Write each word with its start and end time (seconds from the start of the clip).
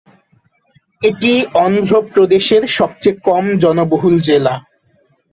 এটি 1.01 1.31
অন্ধ্র 1.61 1.93
প্রদেশের 2.11 2.63
সবচেয়ে 2.77 3.19
কম 3.27 3.45
জনবহুল 3.63 4.15
জেলা। 4.27 4.53